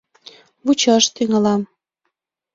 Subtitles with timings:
[0.65, 1.61] —Вучаш тӱҥалам...